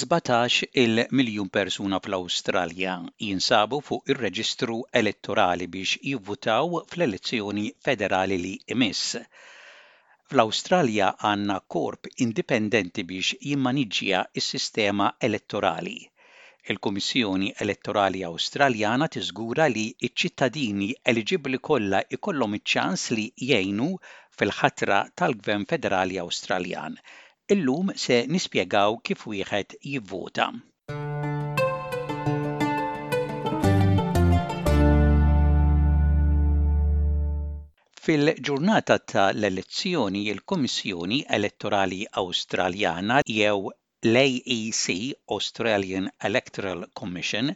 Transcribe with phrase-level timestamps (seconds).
[0.00, 2.92] 17 il-miljun persuna fl-Awstralja
[3.24, 9.02] jinsabu fuq ir-reġistru elettorali biex jivvutaw fl-elezzjoni federali li imiss.
[10.30, 15.98] Fl-Awstralja għanna korp indipendenti biex jimmaniġġja is-sistema elettorali.
[16.72, 23.90] Il-Kummissjoni Elettorali Awstraljana tiżgura li iċ-ċittadini eligibli kollha ikollhom iċ-ċans li jgħinu
[24.40, 26.96] fil-ħatra tal-Gvern Federali Awstraljan
[27.54, 30.44] Illum se nispjegaw kif wieħed jivvota.
[38.04, 43.66] Fil-ġurnata tal-elezzjoni il-Komissjoni Elettorali Awstraljana jew
[44.12, 44.86] l-AEC
[45.38, 47.50] Australian Electoral Commission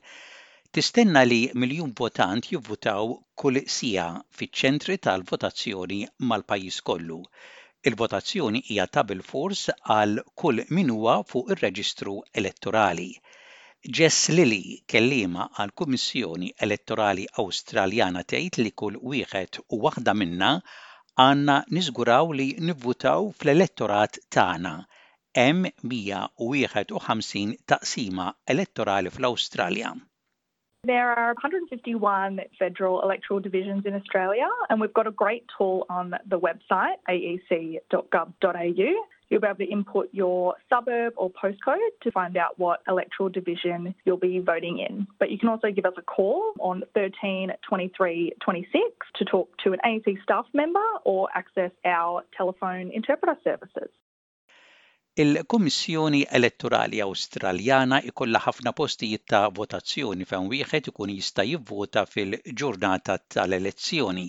[0.75, 3.15] tistenna li miljun votant jivvutaw
[3.45, 4.11] kull sija
[4.43, 7.23] fiċ-ċentri tal-votazzjoni mal-pajis kollu.
[7.89, 9.63] Il-votazzjoni hija ta' fors
[9.95, 13.09] għal kull min huwa fuq ir-Reġistru Elettorali.
[13.99, 20.51] Jess Lilly, kellima għal Kummissjoni Elettorali Awstraljana tgħid li kull wieħed u waħda minna
[21.27, 24.75] għanna niżguraw li nivvutaw fl-elettorat tagħna
[25.43, 29.93] hemm 151 taqsima elettorali fl-Awstralja.
[30.87, 36.13] There are 151 federal electoral divisions in Australia, and we've got a great tool on
[36.29, 39.05] the website, aec.gov.au.
[39.31, 43.95] You'll be able to input your suburb or postcode to find out what electoral division
[44.05, 45.07] you'll be voting in.
[45.19, 48.81] But you can also give us a call on 13 23 26
[49.15, 53.89] to talk to an AEC staff member or access our telephone interpreter services.
[55.23, 64.25] Il-Kummissjoni Elettorali Awstraljana ikolla ħafna postijiet ta' votazzjoni fejn wieħed ikun jista' jivvota fil-ġurnata tal-elezzjoni.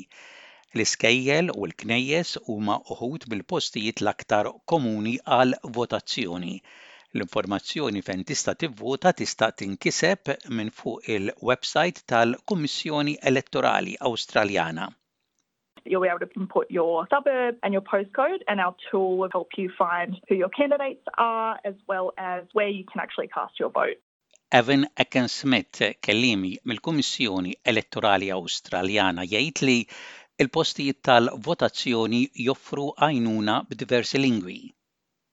[0.78, 6.53] L-iskejjel u l-knejjes huma uħut mill-postijiet l-aktar komuni għal votazzjoni.
[7.17, 14.91] L-informazzjoni fejn tista' tivvota tista' tinkiseb minn fuq il-website tal-Kummissjoni Elettorali Awstraljana.
[15.88, 19.50] You'll be able to input your suburb and your postcode, and our tool will help
[19.56, 23.69] you find who your candidates are as well as where you can actually cast your
[23.69, 23.97] vote.
[24.51, 25.72] Evan Ecken Smith,
[26.06, 29.78] kellimi mill-Kummissjoni Elettorali Awstraljana, jgħid li
[30.46, 34.59] il-postijiet tal-votazzjoni joffru għajnuna b'diversi lingwi.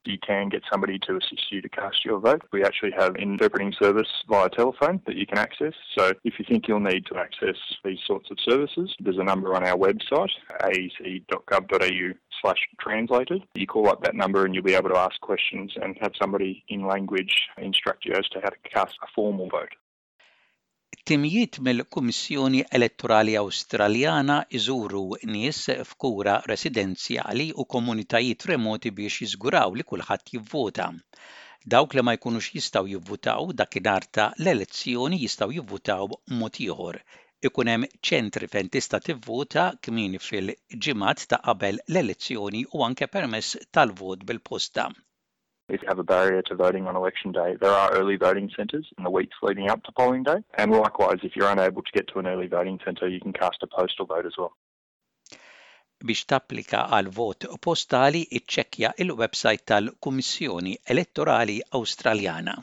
[0.06, 2.42] you can get somebody to assist you to cast your vote.
[2.52, 5.74] We actually have interpreting service via telephone that you can access.
[5.96, 9.54] So if you think you'll need to access these sorts of services, there's a number
[9.54, 10.30] on our website,
[10.62, 13.42] aec.gov.au slash translated.
[13.54, 16.64] You call up that number and you'll be able to ask questions and have somebody
[16.69, 19.70] in language instruct you as to how to cast a formal vote.
[21.08, 25.04] Timjiet mill-Kummissjoni Elettorali Awstraljana iżuru
[25.34, 25.60] nies
[25.91, 30.88] f'kura residenzjali u komunitajiet remoti biex jiżguraw li kulħadd jivvota.
[31.76, 37.00] Dawk li ma jkunux jistgħu jivvutaw dakinhar ta' l-elezzjoni jistgħu jivvutaw mod ieħor.
[37.50, 44.28] Ikun hemm ċentri fejn tista' tivvota kmini fil-ġimgħat ta' qabel l-elezzjoni u anke permess tal-vot
[44.32, 44.91] bil-posta.
[45.74, 48.86] if you have a barrier to voting on election day, there are early voting centres
[48.98, 50.38] in the weeks leading up to polling day.
[50.62, 53.56] And likewise, if you're unable to get to an early voting centre, you can cast
[53.62, 54.52] a postal vote as well.
[56.10, 62.56] Biex tapplika għal vot postali iċċekkja il-website tal-Kummissjoni Elettorali Awstraljana.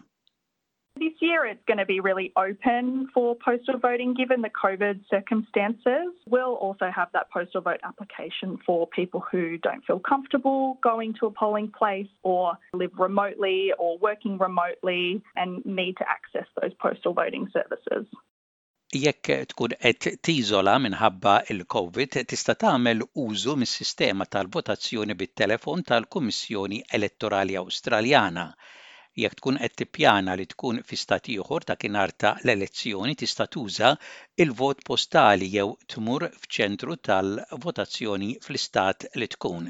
[1.00, 6.08] This year it's going to be really open for postal voting given the COVID circumstances.
[6.28, 11.28] We'll also have that postal vote application for people who don't feel comfortable going to
[11.28, 17.14] a polling place or live remotely or working remotely and need to access those postal
[17.22, 18.04] voting services.
[19.04, 28.48] jekk tkun qed tiżola minħabba il-COVID tista' tagħmel użu mis-sistema tal-votazzjoni bit-telefon tal-Kummissjoni Elettorali Awstraljana
[29.22, 33.90] Jekk tkun qed tippjana li tkun fi stat ieħor ta' kien ta' l-elezzjoni tista' tuża
[34.44, 39.66] il-vot postali jew tmur f'ċentru tal-votazzjoni fl-istat li tkun.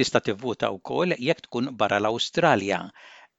[0.00, 2.80] Tista' tivvota wkoll jekk tkun barra l-Awstralja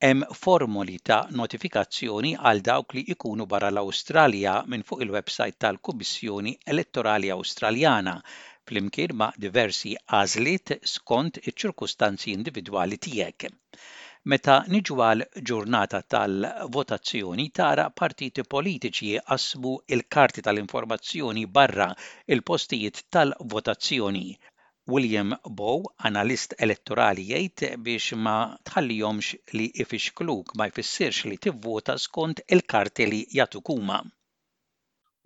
[0.07, 7.33] hemm formoli ta' notifikazzjoni għal dawk li ikunu barra l-Awstralja minn fuq il-website tal-Kummissjoni Elettorali
[7.37, 8.15] Awstraljana
[8.69, 13.55] flimkien ma' diversi għażliet skont iċ-ċirkustanzi individwali tiegħek.
[14.31, 21.87] Meta niġu għal ġurnata tal-votazzjoni tara partiti politiċi jqasmu il-karti tal-informazzjoni barra
[22.35, 24.25] il-postijiet tal-votazzjoni.
[24.95, 25.31] William
[25.61, 28.35] Bow, analist elettorali, jgħid biex ma
[28.65, 34.03] tħallihomx li Kluk ma jfissirx li tivvota skont il-karti li jatukuma.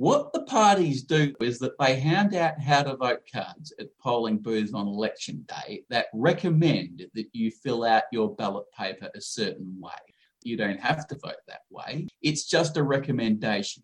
[0.03, 4.39] What the parties do is that they hand out how to vote cards at polling
[4.43, 9.79] booths on election day that recommend that you fill out your ballot paper a certain
[9.79, 10.01] way.
[10.43, 13.83] You don't have to vote that way, it's just a recommendation.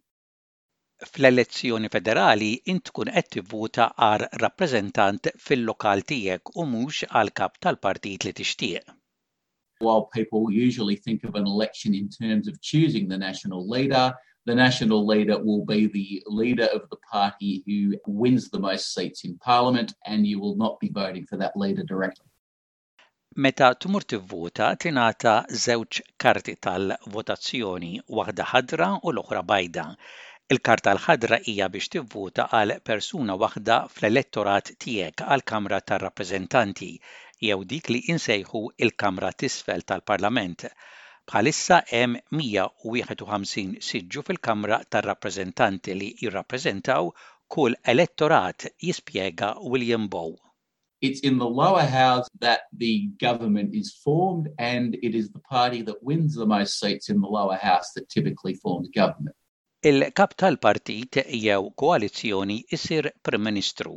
[1.14, 8.28] Fl-elezzjoni federali int tkun qed tivvuta għar rappreżentant fil-lokal tiegħek u mhux għal kap tal-partit
[8.30, 8.98] li tixtieq.
[9.82, 14.14] While people usually think of an election in terms of choosing the national leader,
[14.46, 19.24] the national leader will be the leader of the party who wins the most seats
[19.24, 22.26] in parliament, and you will not be voting for that leader directly.
[23.44, 25.36] Meta tmur tivvota tingħata
[25.66, 29.86] żewġ karti tal-votazzjoni waħda ħadra u l-oħra bajda.
[30.54, 36.88] Il-karta l-ħadra hija biex tivvuta għal persuna waħda fl-elettorat tiegħek għal Kamra tar-Rappreżentanti
[37.50, 40.66] jew dik li insejħu il-Kamra t'isfel tal-Parlament.
[41.30, 47.12] Bħalissa hemm 151 siġġu fil-Kamra tar-Rappreżentanti li jirrappreżentaw
[47.56, 50.34] kull elettorat jispjega William Bow.
[51.10, 55.84] It's in the lower house that the government is formed, and it is the party
[55.84, 59.36] that wins the most seats in the lower house that typically forms government.
[59.82, 63.94] Il-kap tal-partit jew koalizzjoni isir Prim Ministru.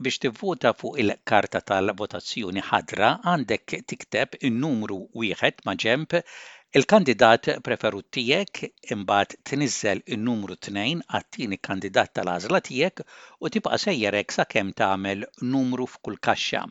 [0.00, 6.16] Biex tivvota fuq il-karta tal-votazzjoni ħadra għandek tikteb in-numru wieħed ma' ġemp
[6.80, 13.04] il-kandidat preferut tiegħek imbagħad tnizzel in-numru tnejn għat-tieni kandidat tal-għażla tiegħek
[13.44, 16.64] u tibqa' sejjerek sakemm tagħmel numru f'kull kaxxa.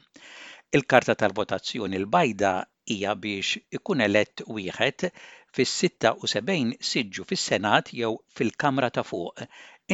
[0.80, 2.56] Il-karta tal-votazzjoni l-bajda
[2.96, 5.12] hija biex ikun elett wieħed
[5.58, 9.42] fis-76 siġġu fis-Senat jew fil-Kamra ta' Fuq,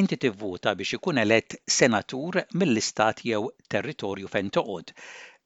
[0.02, 3.46] inti tivvota biex ikun elett senatur mill-istat jew
[3.76, 4.92] territorju fejn toqgħod.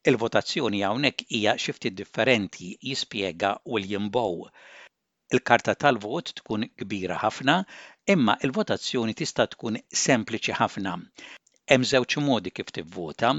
[0.10, 4.42] Il-votazzjoni hawnhekk hija xi ftit differenti jispjega William Bow.
[5.36, 7.56] Il-karta tal-vot tkun kbira ħafna,
[8.16, 10.94] imma il-votazzjoni tista' tkun sempliċi ħafna.
[11.70, 13.36] Hemm żewġ modi kif tivvota,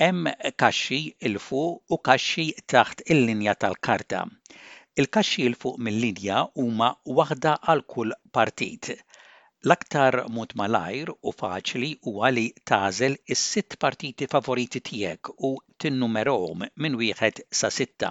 [0.00, 0.30] hemm
[0.62, 4.24] kaxxi il fuq u kaxxi taħt il-linja tal-karta.
[5.00, 8.88] Il-kaxxil fuq mill-linja huma waħda għal kull partit.
[9.64, 16.98] L-aktar mod malajr u faċli huwa li tażel is-sitt partiti favoriti tiegħek u tinnumerahom minn
[17.00, 18.10] wieħed sa sitta.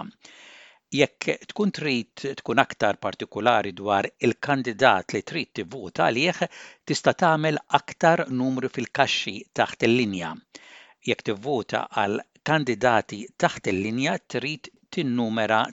[0.98, 6.42] Jekk tkun trid tkun aktar partikulari dwar il-kandidat li trid tivvota għalih,
[6.82, 10.34] tista' tagħmel aktar numru fil-kaxxi taħt il-linja
[11.06, 15.72] jekk tivvota għal kandidati taħt il-linja trid tinnumera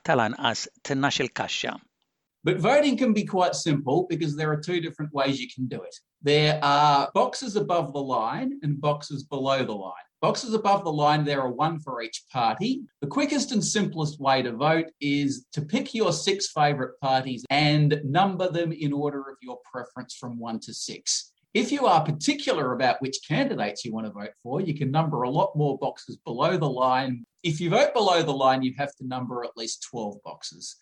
[2.44, 5.82] But voting can be quite simple because there are two different ways you can do
[5.82, 5.96] it.
[6.22, 10.06] There are boxes above the line and boxes below the line.
[10.22, 12.82] Boxes above the line, there are one for each party.
[13.02, 18.00] The quickest and simplest way to vote is to pick your six favourite parties and
[18.04, 21.32] number them in order of your preference from one to six.
[21.54, 25.24] If you are particular about which candidates you want to vote for, you can number
[25.24, 28.94] a lot more boxes below the line if you vote below the line, you have
[28.98, 30.76] to number at least 12 boxes.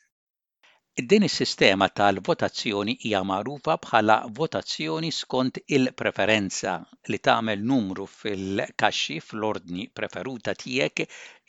[1.07, 6.73] Din is-sistema tal-votazzjoni hija magħrufa bħala votazzjoni skont il-preferenza
[7.13, 11.05] li tagħmel numru fil-kaxxi fl-ordni preferuta tiegħek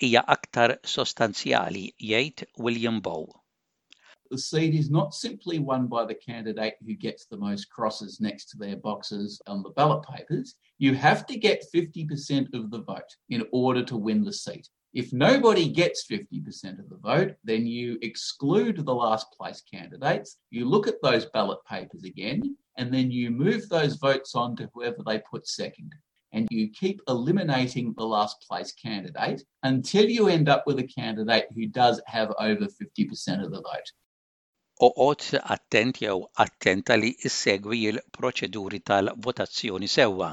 [0.08, 3.25] hija aktar sostanzjali, jgħid William Bow.
[4.31, 8.50] The seat is not simply won by the candidate who gets the most crosses next
[8.50, 10.55] to their boxes on the ballot papers.
[10.76, 14.69] You have to get 50% of the vote in order to win the seat.
[14.94, 20.38] If nobody gets 50% of the vote, then you exclude the last place candidates.
[20.50, 24.70] You look at those ballot papers again, and then you move those votes on to
[24.72, 25.92] whoever they put second.
[26.32, 31.46] And you keep eliminating the last place candidate until you end up with a candidate
[31.54, 33.90] who does have over 50% of the vote.
[34.78, 40.28] Oqgħod attent jew attenta li issegwi l-proċeduri tal-votazzjoni sewwa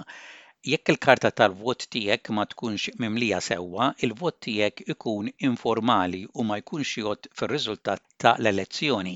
[0.66, 6.94] Jekk il-karta tal-vot tiegħek ma tkunx mimlija sewwa, il-vot tiegħek ikun informali u ma jkunx
[7.02, 9.14] jgħod fir-riżultat ta' l-elezzjoni.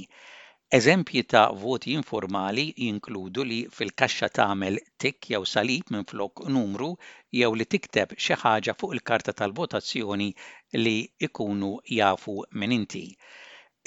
[0.79, 6.91] Eżempji ta' voti informali jinkludu li fil-kaxxa tagħmel tik jew salib minn flok numru
[7.39, 10.27] jew li tikteb xi ħaġa fuq il-karta tal-votazzjoni
[10.83, 10.95] li
[11.29, 13.03] ikunu jafu minn inti.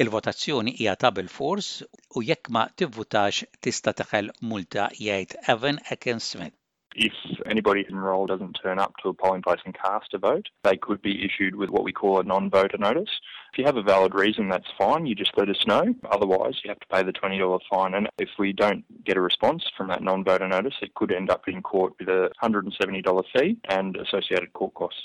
[0.03, 1.71] Il-votazzjoni hija ta' bil-fors
[2.19, 6.59] u jekk ma tivvutax tista' teħel multa jgħid Evan Ekin Smith.
[6.95, 7.13] If
[7.47, 11.01] anybody enrolled doesn't turn up to a polling place and cast a vote, they could
[11.01, 13.19] be issued with what we call a non-voter notice.
[13.53, 15.07] If you have a valid reason, that's fine.
[15.07, 15.95] You just let us know.
[16.11, 17.95] Otherwise, you have to pay the $20 fine.
[17.95, 21.49] And if we don't get a response from that non-voter notice, it could end up
[21.49, 25.03] in court with a $170 fee and associated court costs.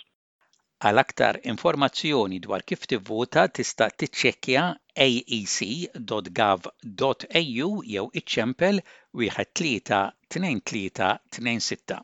[0.88, 4.66] Għal aktar informazzjoni dwar kif tivvota tista' tiċċekkja
[5.06, 8.84] aec.gov.au jew iċċempel
[9.24, 12.00] wieħed 132326.